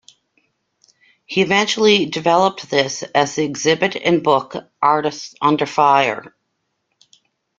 [1.27, 6.35] He eventually developed this as the exhibit and book "Artists Under Fire".